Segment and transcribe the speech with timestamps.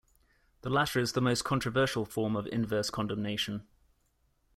[0.61, 3.67] The latter is the most controversial form of inverse condemnation.